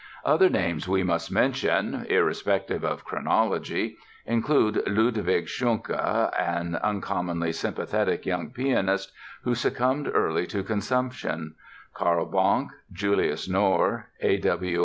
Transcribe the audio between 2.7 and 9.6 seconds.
of chronology—include Ludwig Schunke, an uncommonly sympathetic young pianist, who